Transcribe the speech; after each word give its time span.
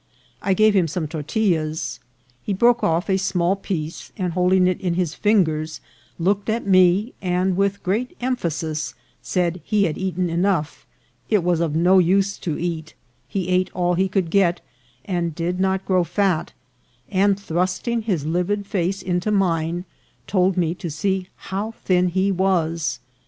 I 0.41 0.55
gave 0.55 0.73
him 0.73 0.87
some 0.87 1.07
tortillas. 1.07 1.99
He 2.41 2.53
broke 2.53 2.83
off 2.83 3.07
a 3.07 3.17
small 3.17 3.55
piece, 3.55 4.11
and 4.17 4.33
holding 4.33 4.65
it 4.65 4.81
in 4.81 4.95
his 4.95 5.13
fingers, 5.13 5.79
looked 6.17 6.49
at 6.49 6.65
me, 6.65 7.13
and 7.21 7.55
with 7.55 7.83
great 7.83 8.17
emphasis 8.19 8.95
said 9.21 9.61
he 9.63 9.83
had 9.83 9.99
eaten 9.99 10.27
enough; 10.27 10.87
it 11.29 11.43
was 11.43 11.59
of 11.59 11.75
no 11.75 11.99
use 11.99 12.39
to 12.39 12.57
eat; 12.57 12.95
he 13.27 13.47
ate 13.49 13.69
all 13.75 13.93
he 13.93 14.07
could 14.09 14.31
get, 14.31 14.59
and 15.05 15.35
did 15.35 15.59
not 15.59 15.85
grow 15.85 16.03
fat; 16.03 16.51
and, 17.11 17.39
thrusting 17.39 18.01
his 18.01 18.25
livid 18.25 18.65
face 18.65 19.03
into 19.03 19.29
mine, 19.29 19.85
told 20.25 20.57
me 20.57 20.73
to 20.73 20.89
see 20.89 21.27
how 21.35 21.75
thin 21.85 22.07
he 22.07 22.31
was. 22.31 22.99